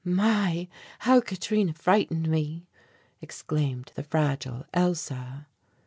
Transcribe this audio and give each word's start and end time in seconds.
"My, 0.03 0.67
how 0.97 1.21
Katrina 1.21 1.73
frightened 1.75 2.27
me!" 2.27 2.65
exclaimed 3.21 3.91
the 3.93 4.01
fragile 4.01 4.65
Elsa. 4.73 5.45